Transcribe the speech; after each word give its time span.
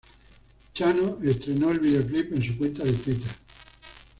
Chano 0.73 1.19
estrenó 1.21 1.69
el 1.69 1.79
videoclip 1.79 2.33
en 2.33 2.41
su 2.43 2.57
cuenta 2.57 2.83
de 2.83 2.93
Twitter. 2.93 3.29